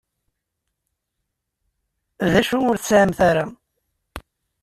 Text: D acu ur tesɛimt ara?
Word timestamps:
D 2.31 2.33
acu 2.39 2.57
ur 2.69 2.75
tesɛimt 2.77 3.19
ara? 3.29 3.45